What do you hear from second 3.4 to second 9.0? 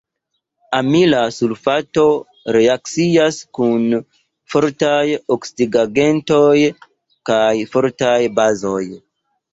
kun fortaj oksidigagentoj kaj fortaj bazoj.